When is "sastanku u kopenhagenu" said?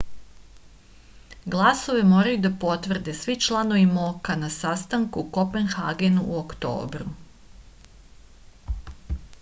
4.55-6.27